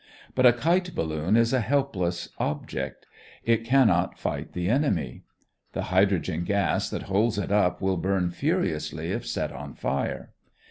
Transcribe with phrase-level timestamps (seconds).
[0.33, 3.05] But a kite balloon is a helpless object;
[3.43, 5.21] it cannot fight the enemy.
[5.73, 10.31] The hydrogen gas that holds it up will burn furiously if set on fire.